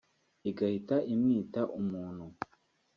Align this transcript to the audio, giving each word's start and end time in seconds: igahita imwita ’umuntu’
igahita 0.49 0.95
imwita 1.13 1.61
’umuntu’ 1.79 2.25